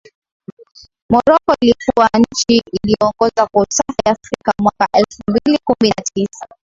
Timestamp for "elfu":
4.93-5.21